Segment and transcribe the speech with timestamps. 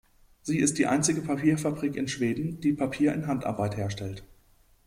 [0.41, 4.23] Sie ist die einzige Papierfabrik in Schweden, die Papier in Handarbeit herstellt.